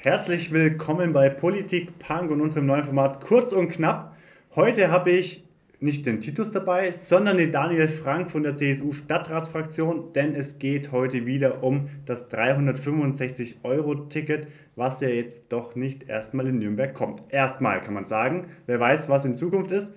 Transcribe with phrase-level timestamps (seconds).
[0.00, 4.16] Herzlich willkommen bei Politik Punk und unserem neuen Format Kurz und Knapp.
[4.54, 5.42] Heute habe ich
[5.80, 10.92] nicht den Titus dabei, sondern den Daniel Frank von der CSU Stadtratsfraktion, denn es geht
[10.92, 17.24] heute wieder um das 365-Euro-Ticket, was ja jetzt doch nicht erstmal in Nürnberg kommt.
[17.32, 19.92] Erstmal kann man sagen, wer weiß, was in Zukunft ist.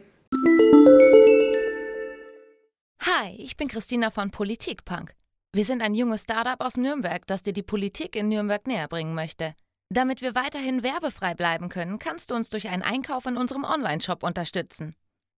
[3.04, 5.14] Hi, ich bin Christina von Politik Punk.
[5.54, 9.14] Wir sind ein junges Startup aus Nürnberg, das dir die Politik in Nürnberg näher bringen
[9.14, 9.54] möchte.
[9.94, 14.24] Damit wir weiterhin werbefrei bleiben können, kannst du uns durch einen Einkauf in unserem Onlineshop
[14.24, 14.96] unterstützen.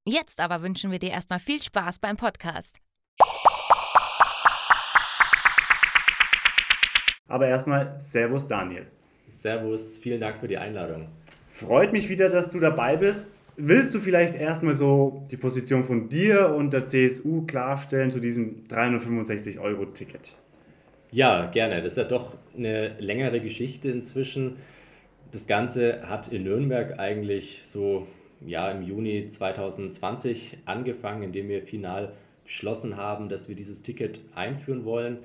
[0.07, 2.77] Jetzt aber wünschen wir dir erstmal viel Spaß beim Podcast.
[7.27, 8.85] Aber erstmal Servus Daniel.
[9.27, 11.07] Servus, vielen Dank für die Einladung.
[11.47, 13.25] Freut mich wieder, dass du dabei bist.
[13.57, 18.67] Willst du vielleicht erstmal so die Position von dir und der CSU klarstellen zu diesem
[18.67, 20.35] 365-Euro-Ticket?
[21.13, 21.83] Ja, gerne.
[21.83, 24.55] Das ist ja doch eine längere Geschichte inzwischen.
[25.31, 28.07] Das Ganze hat in Nürnberg eigentlich so
[28.43, 34.85] ja, im Juni 2020 angefangen, indem wir final beschlossen haben, dass wir dieses Ticket einführen
[34.85, 35.19] wollen.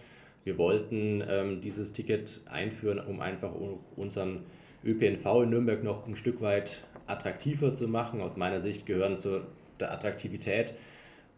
[0.45, 3.53] Wir wollten ähm, dieses Ticket einführen, um einfach
[3.97, 4.41] unseren
[4.85, 8.21] ÖPNV in Nürnberg noch ein Stück weit attraktiver zu machen.
[8.21, 9.41] Aus meiner Sicht gehören zu
[9.81, 10.75] der Attraktivität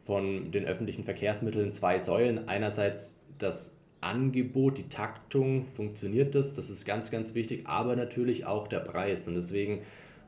[0.02, 2.48] von den öffentlichen Verkehrsmitteln zwei Säulen.
[2.48, 8.68] Einerseits das Angebot, die Taktung, funktioniert das, das ist ganz, ganz wichtig, aber natürlich auch
[8.68, 9.28] der Preis.
[9.28, 9.80] Und deswegen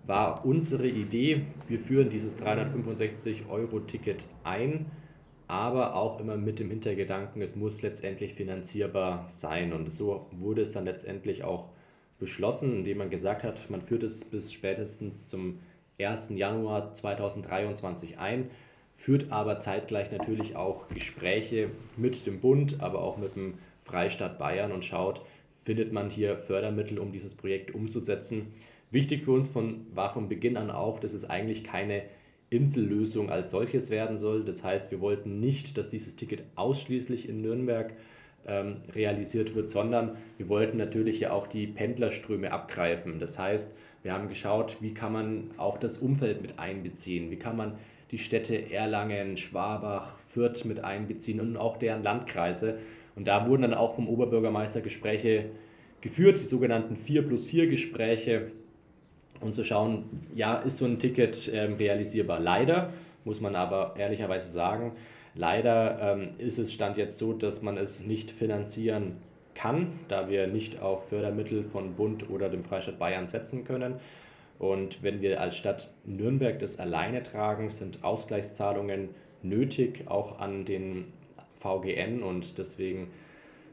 [0.07, 4.87] war unsere Idee, wir führen dieses 365-Euro-Ticket ein,
[5.49, 9.73] aber auch immer mit dem Hintergedanken, es muss letztendlich finanzierbar sein.
[9.73, 11.69] Und so wurde es dann letztendlich auch
[12.19, 15.61] beschlossen, indem man gesagt hat, man führt es bis spätestens zum
[16.01, 16.31] 1.
[16.31, 18.51] Januar 2023 ein
[18.95, 23.55] führt aber zeitgleich natürlich auch Gespräche mit dem Bund, aber auch mit dem
[23.85, 25.23] Freistaat Bayern und schaut,
[25.63, 28.55] findet man hier Fördermittel, um dieses Projekt umzusetzen.
[28.91, 32.03] Wichtig für uns von, war von Beginn an auch, dass es eigentlich keine
[32.51, 34.45] Insellösung als solches werden soll.
[34.45, 37.95] Das heißt, wir wollten nicht, dass dieses Ticket ausschließlich in Nürnberg
[38.47, 43.19] ähm, realisiert wird, sondern wir wollten natürlich ja auch die Pendlerströme abgreifen.
[43.19, 47.57] Das heißt, wir haben geschaut, wie kann man auch das Umfeld mit einbeziehen, wie kann
[47.57, 47.79] man
[48.13, 52.79] die Städte Erlangen, Schwabach, Fürth mit einbeziehen und auch deren Landkreise.
[53.17, 55.47] Und da wurden dann auch vom Oberbürgermeister Gespräche
[56.03, 58.53] geführt, die sogenannten 4 plus 4 Gespräche,
[59.41, 62.39] um zu schauen, ja, ist so ein Ticket ähm, realisierbar?
[62.39, 62.93] Leider,
[63.25, 64.93] muss man aber ehrlicherweise sagen,
[65.35, 69.17] leider ähm, ist es Stand jetzt so, dass man es nicht finanzieren
[69.55, 73.95] kann, da wir nicht auf Fördermittel von Bund oder dem Freistaat Bayern setzen können.
[74.63, 79.09] Und wenn wir als Stadt Nürnberg das alleine tragen, sind Ausgleichszahlungen
[79.43, 81.07] nötig, auch an den
[81.59, 82.23] VGN.
[82.23, 83.09] Und deswegen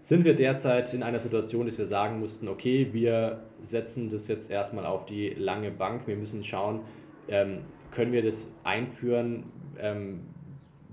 [0.01, 4.49] sind wir derzeit in einer Situation, dass wir sagen mussten, okay, wir setzen das jetzt
[4.49, 6.07] erstmal auf die lange Bank.
[6.07, 6.79] Wir müssen schauen,
[7.27, 7.59] ähm,
[7.91, 9.43] können wir das einführen,
[9.79, 10.21] ähm,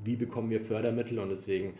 [0.04, 1.72] wie bekommen wir Fördermittel und deswegen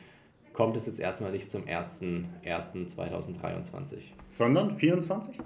[0.55, 3.99] kommt es jetzt erstmal nicht zum 1.1.2023.
[4.31, 5.37] Sondern 24?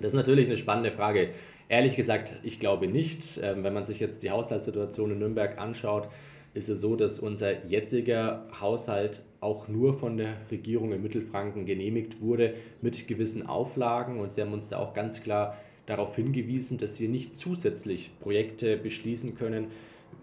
[0.00, 1.32] Das ist natürlich eine spannende Frage.
[1.72, 3.40] Ehrlich gesagt, ich glaube nicht.
[3.42, 6.06] Ähm, wenn man sich jetzt die Haushaltssituation in Nürnberg anschaut,
[6.52, 12.20] ist es so, dass unser jetziger Haushalt auch nur von der Regierung in Mittelfranken genehmigt
[12.20, 14.20] wurde mit gewissen Auflagen.
[14.20, 15.56] Und sie haben uns da auch ganz klar
[15.86, 19.68] darauf hingewiesen, dass wir nicht zusätzlich Projekte beschließen können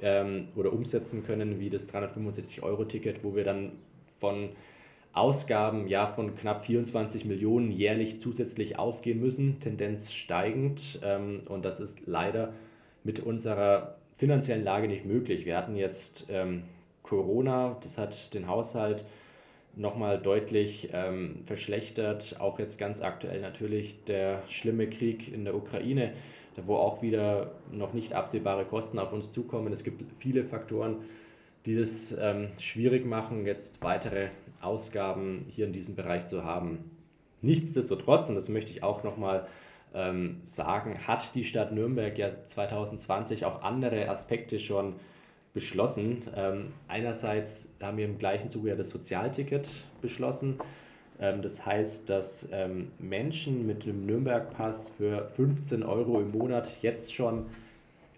[0.03, 3.71] ähm, oder umsetzen können, wie das 365-Euro-Ticket, wo wir dann
[4.19, 4.49] von
[5.13, 10.99] Ausgaben ja von knapp 24 Millionen jährlich zusätzlich ausgehen müssen, Tendenz steigend.
[11.03, 12.53] Ähm, und das ist leider
[13.03, 15.45] mit unserer finanziellen Lage nicht möglich.
[15.45, 16.63] Wir hatten jetzt ähm,
[17.03, 19.05] Corona, das hat den Haushalt
[19.75, 22.35] nochmal deutlich ähm, verschlechtert.
[22.39, 26.13] Auch jetzt ganz aktuell natürlich der schlimme Krieg in der Ukraine,
[26.65, 29.71] wo auch wieder noch nicht absehbare Kosten auf uns zukommen.
[29.73, 30.97] Es gibt viele Faktoren,
[31.65, 34.29] die es ähm, schwierig machen, jetzt weitere
[34.61, 36.91] Ausgaben hier in diesem Bereich zu haben.
[37.41, 39.47] Nichtsdestotrotz, und das möchte ich auch nochmal
[39.93, 44.95] ähm, sagen, hat die Stadt Nürnberg ja 2020 auch andere Aspekte schon
[45.53, 46.21] beschlossen.
[46.35, 49.69] Ähm, einerseits haben wir im gleichen Zuge ja das Sozialticket
[50.01, 50.59] beschlossen.
[51.19, 57.13] Ähm, das heißt, dass ähm, Menschen mit dem Nürnberg-Pass für 15 Euro im Monat jetzt
[57.13, 57.47] schon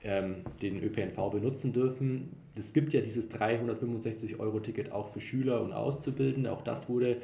[0.03, 2.35] ähm, den ÖPNV benutzen dürfen.
[2.57, 6.51] Es gibt ja dieses 365-Euro-Ticket auch für Schüler und Auszubildende.
[6.51, 7.17] Auch das wurde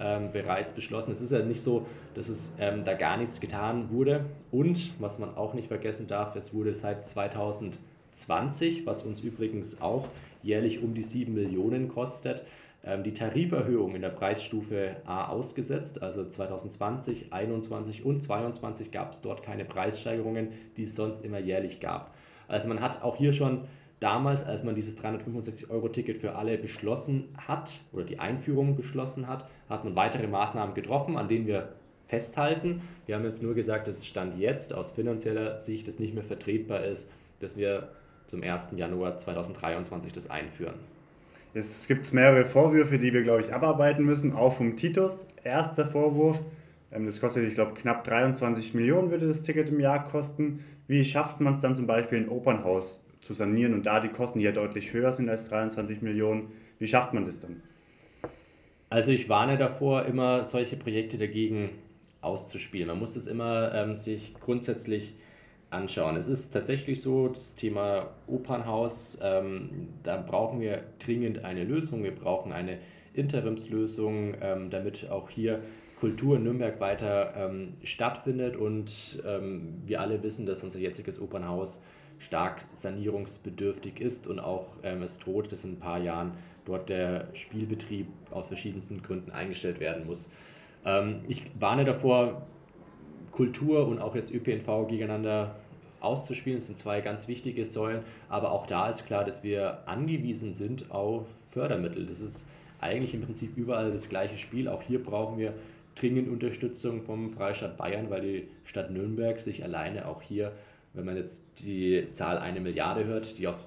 [0.00, 1.12] ähm, bereits beschlossen.
[1.12, 4.24] Es ist ja nicht so, dass es ähm, da gar nichts getan wurde.
[4.50, 10.08] Und was man auch nicht vergessen darf, es wurde seit 2020, was uns übrigens auch
[10.42, 12.42] jährlich um die 7 Millionen kostet,
[13.04, 16.02] die Tariferhöhung in der Preisstufe A ausgesetzt.
[16.02, 21.80] Also 2020, 2021 und 2022 gab es dort keine Preissteigerungen, die es sonst immer jährlich
[21.80, 22.12] gab.
[22.48, 23.64] Also man hat auch hier schon
[24.00, 29.84] damals, als man dieses 365-Euro-Ticket für alle beschlossen hat oder die Einführung beschlossen hat, hat
[29.84, 31.68] man weitere Maßnahmen getroffen, an denen wir
[32.06, 32.82] festhalten.
[33.06, 36.84] Wir haben jetzt nur gesagt, dass Stand jetzt aus finanzieller Sicht es nicht mehr vertretbar
[36.84, 37.90] ist, dass wir
[38.26, 38.70] zum 1.
[38.76, 40.74] Januar 2023 das einführen.
[41.54, 45.26] Es gibt mehrere Vorwürfe, die wir, glaube ich, abarbeiten müssen, auch vom Titus.
[45.44, 46.40] Erster Vorwurf,
[46.90, 50.64] ähm, das kostet, ich glaube, knapp 23 Millionen würde das Ticket im Jahr kosten.
[50.88, 54.40] Wie schafft man es dann zum Beispiel, ein Opernhaus zu sanieren und da die Kosten,
[54.40, 57.62] ja deutlich höher sind als 23 Millionen, wie schafft man das dann?
[58.88, 61.70] Also ich warne davor, immer solche Projekte dagegen
[62.20, 62.88] auszuspielen.
[62.88, 65.14] Man muss das immer ähm, sich grundsätzlich
[65.72, 66.16] anschauen.
[66.16, 72.02] Es ist tatsächlich so, das Thema Opernhaus, ähm, da brauchen wir dringend eine Lösung.
[72.04, 72.78] Wir brauchen eine
[73.14, 75.60] Interimslösung, ähm, damit auch hier
[75.98, 78.56] Kultur in Nürnberg weiter ähm, stattfindet.
[78.56, 81.82] Und ähm, wir alle wissen, dass unser jetziges Opernhaus
[82.18, 86.32] stark sanierungsbedürftig ist und auch ähm, es droht, dass in ein paar Jahren
[86.64, 90.28] dort der Spielbetrieb aus verschiedensten Gründen eingestellt werden muss.
[90.84, 92.46] Ähm, ich warne davor,
[93.32, 95.56] Kultur und auch jetzt ÖPNV gegeneinander
[96.02, 96.58] auszuspielen.
[96.58, 100.90] Das sind zwei ganz wichtige Säulen, aber auch da ist klar, dass wir angewiesen sind
[100.90, 102.06] auf Fördermittel.
[102.06, 102.46] Das ist
[102.80, 104.68] eigentlich im Prinzip überall das gleiche Spiel.
[104.68, 105.54] Auch hier brauchen wir
[105.94, 110.52] dringend Unterstützung vom Freistaat Bayern, weil die Stadt Nürnberg sich alleine auch hier,
[110.94, 113.66] wenn man jetzt die Zahl eine Milliarde hört, die aus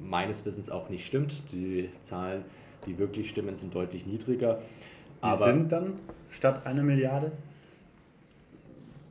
[0.00, 1.42] meines Wissens auch nicht stimmt.
[1.52, 2.44] Die Zahlen,
[2.86, 4.60] die wirklich stimmen, sind deutlich niedriger.
[5.22, 5.94] Die Aber sind dann
[6.30, 7.32] statt einer Milliarde?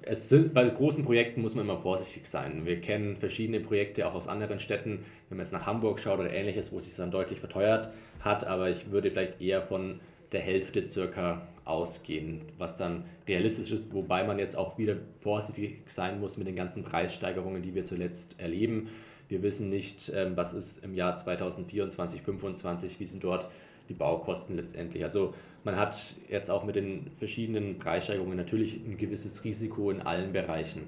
[0.07, 2.65] Es sind, bei großen Projekten muss man immer vorsichtig sein.
[2.65, 6.31] Wir kennen verschiedene Projekte auch aus anderen Städten, wenn man jetzt nach Hamburg schaut oder
[6.31, 9.99] ähnliches, wo es sich dann deutlich verteuert hat, aber ich würde vielleicht eher von
[10.31, 16.19] der Hälfte circa ausgehen, was dann realistisch ist, wobei man jetzt auch wieder vorsichtig sein
[16.19, 18.89] muss mit den ganzen Preissteigerungen, die wir zuletzt erleben.
[19.27, 23.49] Wir wissen nicht, ähm, was ist im Jahr 2024, 2025, wie sind dort
[23.89, 25.03] die Baukosten letztendlich.
[25.03, 25.33] Also
[25.63, 30.83] man hat jetzt auch mit den verschiedenen Preissteigerungen natürlich ein gewisses Risiko in allen Bereichen.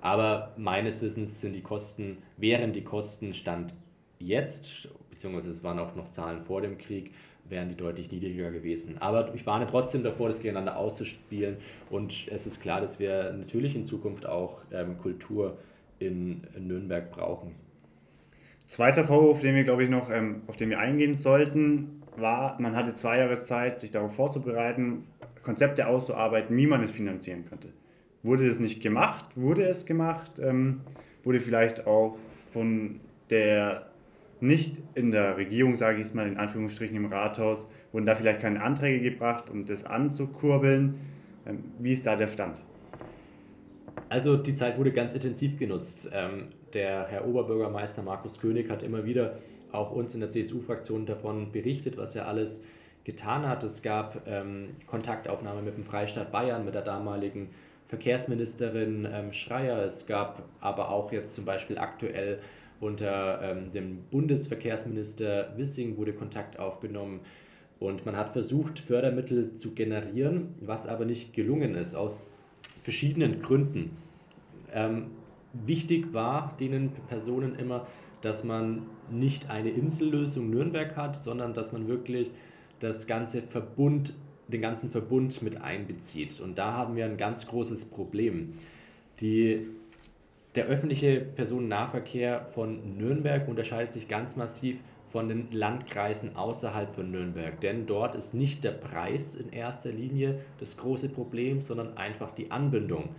[0.00, 3.74] Aber meines Wissens sind die Kosten, wären die Kosten Stand
[4.18, 7.12] jetzt, beziehungsweise es waren auch noch Zahlen vor dem Krieg,
[7.48, 8.98] wären die deutlich niedriger gewesen.
[8.98, 11.56] Aber ich warne trotzdem davor, das gegeneinander auszuspielen.
[11.90, 15.58] Und es ist klar, dass wir natürlich in Zukunft auch ähm, Kultur
[15.98, 17.54] in, in Nürnberg brauchen.
[18.66, 22.74] Zweiter Vorwurf, den wir, glaube ich, noch ähm, auf den wir eingehen sollten, war, man
[22.74, 25.04] hatte zwei Jahre Zeit, sich darauf vorzubereiten,
[25.42, 27.68] Konzepte auszuarbeiten, wie man es finanzieren könnte.
[28.22, 29.24] Wurde das nicht gemacht?
[29.36, 30.32] Wurde es gemacht?
[30.40, 30.80] Ähm,
[31.22, 32.16] wurde vielleicht auch
[32.52, 33.86] von der
[34.40, 38.40] nicht in der Regierung, sage ich es mal in Anführungsstrichen im Rathaus, wurden da vielleicht
[38.40, 40.96] keine Anträge gebracht, um das anzukurbeln?
[41.46, 42.60] Ähm, wie ist da der Stand?
[44.08, 46.10] Also die Zeit wurde ganz intensiv genutzt.
[46.72, 49.36] Der Herr Oberbürgermeister Markus König hat immer wieder
[49.72, 52.62] auch uns in der CSU-Fraktion davon berichtet, was er alles
[53.04, 53.62] getan hat.
[53.62, 57.50] Es gab ähm, Kontaktaufnahme mit dem Freistaat Bayern, mit der damaligen
[57.86, 59.84] Verkehrsministerin ähm, Schreier.
[59.84, 62.40] Es gab aber auch jetzt zum Beispiel aktuell
[62.80, 67.20] unter ähm, dem Bundesverkehrsminister Wissing wurde Kontakt aufgenommen
[67.78, 72.32] und man hat versucht, Fördermittel zu generieren, was aber nicht gelungen ist, aus
[72.82, 73.96] verschiedenen Gründen.
[74.72, 75.10] Ähm,
[75.64, 77.86] wichtig war denen Personen immer,
[78.20, 82.30] dass man nicht eine Insellösung Nürnberg hat, sondern dass man wirklich
[82.80, 84.14] das ganze Verbund,
[84.48, 86.40] den ganzen Verbund mit einbezieht.
[86.40, 88.54] Und da haben wir ein ganz großes Problem.
[89.20, 89.66] Die,
[90.54, 97.60] der öffentliche Personennahverkehr von Nürnberg unterscheidet sich ganz massiv von den Landkreisen außerhalb von Nürnberg.
[97.60, 102.50] Denn dort ist nicht der Preis in erster Linie das große Problem, sondern einfach die
[102.50, 103.10] Anbindung.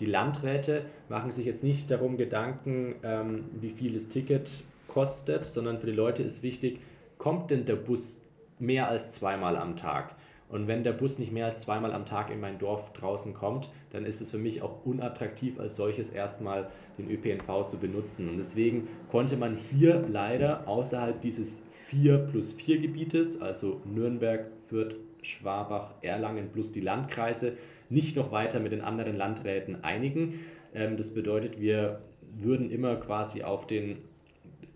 [0.00, 5.78] Die Landräte machen sich jetzt nicht darum Gedanken, ähm, wie viel das Ticket kostet, sondern
[5.78, 6.80] für die Leute ist wichtig,
[7.18, 8.22] kommt denn der Bus
[8.58, 10.14] mehr als zweimal am Tag?
[10.52, 13.70] Und wenn der Bus nicht mehr als zweimal am Tag in mein Dorf draußen kommt,
[13.90, 16.68] dann ist es für mich auch unattraktiv, als solches erstmal
[16.98, 18.28] den ÖPNV zu benutzen.
[18.28, 24.96] Und deswegen konnte man hier leider außerhalb dieses 4 plus 4 Gebietes, also Nürnberg, Fürth,
[25.22, 27.54] Schwabach, Erlangen plus die Landkreise,
[27.88, 30.40] nicht noch weiter mit den anderen Landräten einigen.
[30.74, 32.00] Ähm, das bedeutet, wir
[32.34, 33.98] würden immer quasi auf den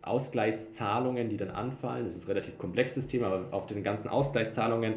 [0.03, 4.95] Ausgleichszahlungen, die dann anfallen, das ist ein relativ komplexes Thema, aber auf den ganzen Ausgleichszahlungen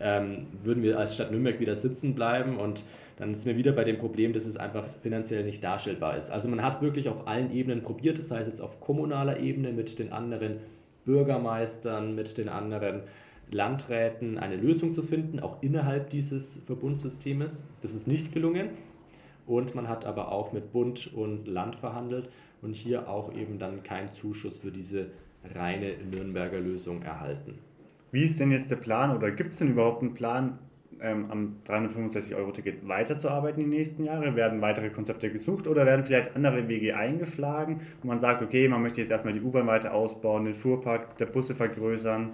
[0.00, 2.84] ähm, würden wir als Stadt Nürnberg wieder sitzen bleiben und
[3.16, 6.30] dann sind wir wieder bei dem Problem, dass es einfach finanziell nicht darstellbar ist.
[6.30, 9.98] Also man hat wirklich auf allen Ebenen probiert, das heißt jetzt auf kommunaler Ebene mit
[9.98, 10.58] den anderen
[11.04, 13.02] Bürgermeistern, mit den anderen
[13.50, 17.66] Landräten eine Lösung zu finden, auch innerhalb dieses Verbundsystems.
[17.82, 18.70] Das ist nicht gelungen.
[19.46, 22.28] Und man hat aber auch mit Bund und Land verhandelt
[22.62, 25.06] und hier auch eben dann keinen Zuschuss für diese
[25.54, 27.58] reine Nürnberger Lösung erhalten.
[28.12, 30.58] Wie ist denn jetzt der Plan oder gibt es denn überhaupt einen Plan,
[31.00, 34.36] ähm, am 365-Euro-Ticket weiterzuarbeiten die nächsten Jahre?
[34.36, 38.82] Werden weitere Konzepte gesucht oder werden vielleicht andere Wege eingeschlagen und man sagt, okay, man
[38.82, 42.30] möchte jetzt erstmal die U-Bahn weiter ausbauen, den Fuhrpark der Busse vergrößern?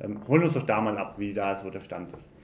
[0.00, 2.34] Ähm, holen uns doch da mal ab, wie da so der Stand ist.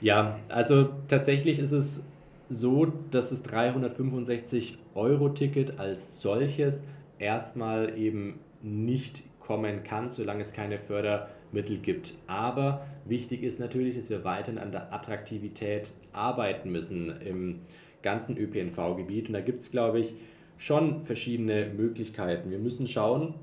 [0.00, 2.06] Ja, also tatsächlich ist es
[2.48, 6.82] so, dass das 365-Euro-Ticket als solches
[7.18, 12.14] erstmal eben nicht kommen kann, solange es keine Fördermittel gibt.
[12.26, 17.60] Aber wichtig ist natürlich, dass wir weiterhin an der Attraktivität arbeiten müssen im
[18.02, 19.28] ganzen ÖPNV-Gebiet.
[19.28, 20.14] Und da gibt es, glaube ich,
[20.58, 22.50] schon verschiedene Möglichkeiten.
[22.50, 23.34] Wir müssen schauen,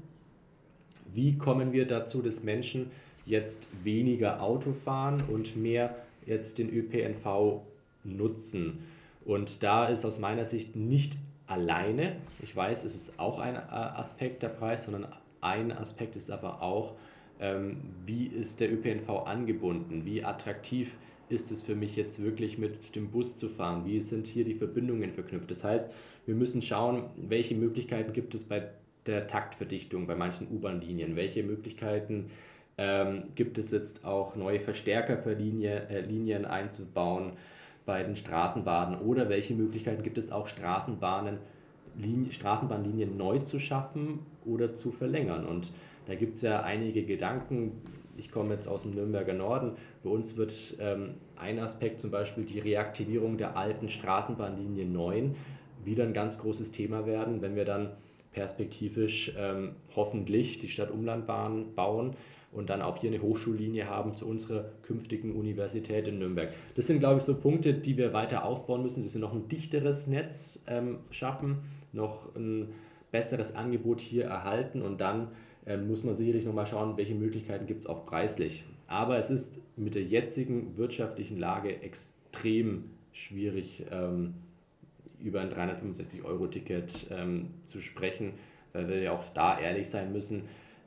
[1.13, 2.92] wie kommen wir dazu, dass Menschen
[3.27, 7.62] jetzt weniger Auto fahren und mehr jetzt den ÖPNV
[8.03, 8.79] nutzen.
[9.25, 13.60] Und da ist aus meiner Sicht nicht alleine, ich weiß, es ist auch ein äh,
[13.60, 15.07] Aspekt der Preis, sondern
[15.41, 16.96] ein Aspekt ist aber auch,
[17.39, 20.96] ähm, wie ist der ÖPNV angebunden, wie attraktiv
[21.29, 24.55] ist es für mich jetzt wirklich mit dem Bus zu fahren, wie sind hier die
[24.55, 25.51] Verbindungen verknüpft.
[25.51, 25.91] Das heißt,
[26.25, 28.69] wir müssen schauen, welche Möglichkeiten gibt es bei
[29.05, 32.27] der Taktverdichtung bei manchen U-Bahn-Linien, welche Möglichkeiten
[32.77, 37.34] ähm, gibt es jetzt auch neue Verstärker für Linie, äh, Linien einzubauen
[37.86, 41.39] bei den Straßenbahnen oder welche Möglichkeiten gibt es auch Straßenbahnen,
[41.98, 45.46] Linie, Straßenbahnlinien neu zu schaffen oder zu verlängern.
[45.46, 45.72] Und
[46.05, 47.81] da gibt es ja einige Gedanken.
[48.17, 49.72] Ich komme jetzt aus dem Nürnberger Norden.
[50.03, 55.36] Bei uns wird ähm, ein Aspekt zum Beispiel die Reaktivierung der alten Straßenbahnlinie 9
[55.84, 57.91] wieder ein ganz großes Thema werden, wenn wir dann
[58.34, 62.15] perspektivisch ähm, hoffentlich die Stadtumlandbahn bauen
[62.51, 66.50] und dann auch hier eine Hochschullinie haben zu unserer künftigen Universität in Nürnberg.
[66.75, 69.48] Das sind, glaube ich, so Punkte, die wir weiter ausbauen müssen, dass wir noch ein
[69.48, 71.60] dichteres Netz ähm, schaffen,
[71.92, 72.70] noch ein
[73.12, 75.30] besseres Angebot hier erhalten und dann
[75.66, 78.63] ähm, muss man sicherlich nochmal schauen, welche Möglichkeiten gibt es auch preislich.
[78.88, 84.36] Aber es ist mit der jetzigen wirtschaftlichen Lage extrem schwierig, ähm,
[85.20, 88.34] über ein 365-Euro-Ticket ähm, zu sprechen,
[88.72, 90.44] weil wir ja auch da ehrlich sein müssen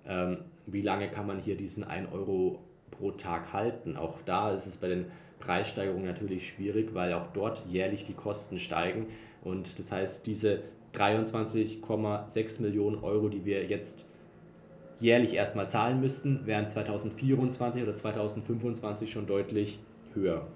[0.06, 0.38] ähm,
[0.72, 2.60] wie lange kann man hier diesen 1 Euro
[2.90, 3.96] pro Tag halten.
[3.96, 5.06] Auch da ist es bei den
[5.38, 9.06] Preissteigerungen natürlich schwierig, weil auch dort jährlich die Kosten steigen.
[9.42, 10.62] Und das heißt, diese
[10.94, 14.08] 23,6 Millionen Euro, die wir jetzt
[14.98, 19.80] jährlich erstmal zahlen müssten, wären 2024 oder 2025 schon deutlich
[20.14, 20.46] höher.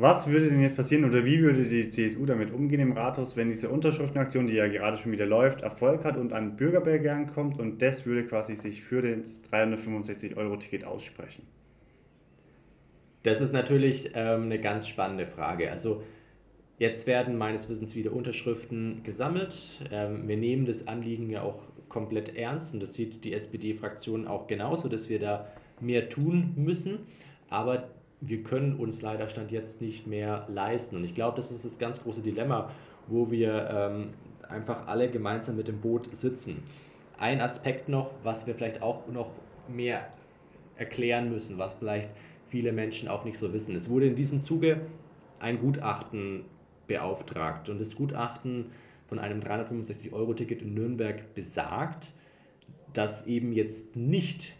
[0.00, 3.48] Was würde denn jetzt passieren oder wie würde die CSU damit umgehen im Rathaus, wenn
[3.48, 7.82] diese Unterschriftenaktion, die ja gerade schon wieder läuft, Erfolg hat und ein Bürgerbegehren kommt und
[7.82, 11.42] das würde quasi sich für das 365-Euro-Ticket aussprechen?
[13.24, 15.70] Das ist natürlich ähm, eine ganz spannende Frage.
[15.70, 16.02] Also
[16.78, 19.82] jetzt werden meines Wissens wieder Unterschriften gesammelt.
[19.92, 24.46] Ähm, wir nehmen das Anliegen ja auch komplett ernst und das sieht die SPD-Fraktion auch
[24.46, 27.00] genauso, dass wir da mehr tun müssen.
[27.50, 30.96] Aber wir können uns leider Stand jetzt nicht mehr leisten.
[30.96, 32.70] Und ich glaube, das ist das ganz große Dilemma,
[33.06, 34.08] wo wir ähm,
[34.48, 36.62] einfach alle gemeinsam mit dem Boot sitzen.
[37.18, 39.30] Ein Aspekt noch, was wir vielleicht auch noch
[39.68, 40.06] mehr
[40.76, 42.10] erklären müssen, was vielleicht
[42.48, 43.76] viele Menschen auch nicht so wissen.
[43.76, 44.80] Es wurde in diesem Zuge
[45.38, 46.44] ein Gutachten
[46.86, 48.66] beauftragt und das Gutachten
[49.08, 52.12] von einem 365-Euro-Ticket in Nürnberg besagt,
[52.92, 54.54] dass eben jetzt nicht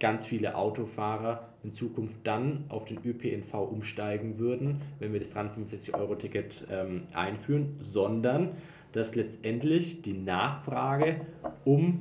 [0.00, 6.66] ganz viele Autofahrer in Zukunft dann auf den ÖPNV umsteigen würden, wenn wir das 365-Euro-Ticket
[6.70, 8.52] ähm, einführen, sondern
[8.92, 11.20] dass letztendlich die Nachfrage
[11.64, 12.00] um,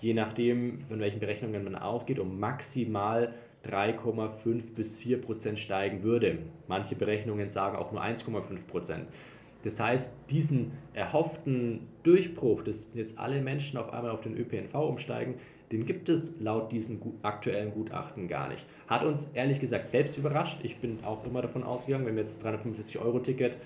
[0.00, 3.34] je nachdem von welchen Berechnungen man ausgeht, um maximal
[3.66, 6.38] 3,5 bis 4 Prozent steigen würde.
[6.68, 9.06] Manche Berechnungen sagen auch nur 1,5 Prozent.
[9.64, 15.36] Das heißt, diesen erhofften Durchbruch, dass jetzt alle Menschen auf einmal auf den ÖPNV umsteigen,
[15.74, 18.64] den gibt es laut diesem aktuellen Gutachten gar nicht.
[18.86, 20.60] Hat uns ehrlich gesagt selbst überrascht.
[20.62, 23.58] Ich bin auch immer davon ausgegangen, wenn wir jetzt das 365-Euro-Ticket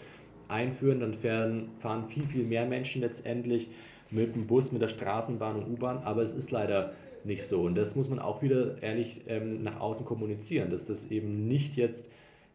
[0.48, 3.68] einführen, dann fahren, fahren viel, viel mehr Menschen letztendlich
[4.10, 5.98] mit dem Bus, mit der Straßenbahn und U-Bahn.
[5.98, 7.60] Aber es ist leider nicht so.
[7.60, 11.76] Und das muss man auch wieder ehrlich ähm, nach außen kommunizieren, dass das eben nicht
[11.76, 12.10] jetzt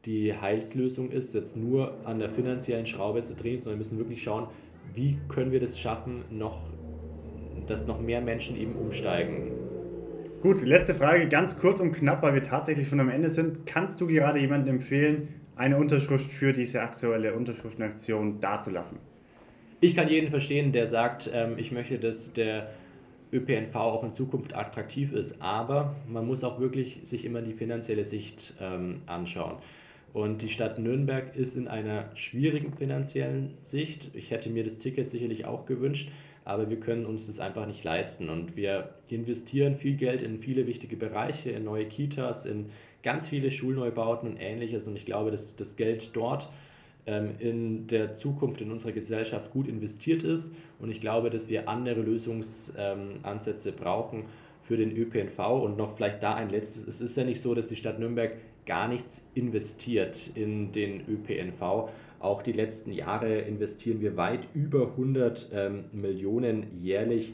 [0.05, 4.23] die Heilslösung ist, jetzt nur an der finanziellen Schraube zu drehen, sondern wir müssen wirklich
[4.23, 4.47] schauen,
[4.95, 6.59] wie können wir das schaffen, noch
[7.67, 9.51] dass noch mehr Menschen eben umsteigen.
[10.41, 13.65] Gut, letzte Frage, ganz kurz und knapp, weil wir tatsächlich schon am Ende sind.
[13.65, 18.97] Kannst du gerade jemandem empfehlen, eine Unterschrift für diese aktuelle Unterschriftenaktion dazulassen?
[19.79, 22.71] Ich kann jeden verstehen, der sagt, ähm, ich möchte, dass der
[23.33, 25.41] ÖPNV auch in Zukunft attraktiv ist.
[25.41, 29.57] Aber man muss auch wirklich sich immer die finanzielle Sicht ähm, anschauen.
[30.13, 34.11] Und die Stadt Nürnberg ist in einer schwierigen finanziellen Sicht.
[34.13, 36.11] Ich hätte mir das Ticket sicherlich auch gewünscht,
[36.45, 38.29] aber wir können uns das einfach nicht leisten.
[38.29, 42.67] Und wir investieren viel Geld in viele wichtige Bereiche, in neue Kitas, in
[43.01, 44.87] ganz viele Schulneubauten und ähnliches.
[44.87, 46.49] Und ich glaube, dass das Geld dort
[47.05, 50.51] ähm, in der Zukunft in unserer Gesellschaft gut investiert ist.
[50.79, 54.25] Und ich glaube, dass wir andere Lösungsansätze brauchen
[54.61, 55.39] für den ÖPNV.
[55.63, 56.87] Und noch vielleicht da ein letztes.
[56.87, 58.33] Es ist ja nicht so, dass die Stadt Nürnberg
[58.65, 61.89] gar nichts investiert in den ÖPNV.
[62.23, 67.33] Auch die letzten Jahre investieren wir weit über 100 ähm, Millionen jährlich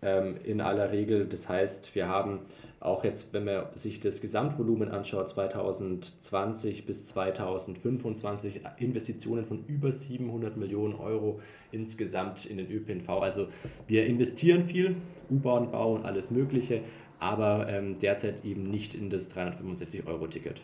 [0.00, 1.26] ähm, in aller Regel.
[1.26, 2.38] Das heißt, wir haben
[2.80, 10.56] auch jetzt, wenn man sich das Gesamtvolumen anschaut, 2020 bis 2025 Investitionen von über 700
[10.56, 13.10] Millionen Euro insgesamt in den ÖPNV.
[13.10, 13.48] Also
[13.88, 14.96] wir investieren viel,
[15.30, 16.80] U-Bahn-Bau und alles Mögliche,
[17.18, 20.62] aber ähm, derzeit eben nicht in das 365-Euro-Ticket.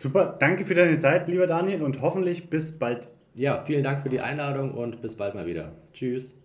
[0.00, 3.08] Super, danke für deine Zeit, lieber Daniel, und hoffentlich bis bald.
[3.34, 5.72] Ja, vielen Dank für die Einladung und bis bald mal wieder.
[5.92, 6.39] Tschüss.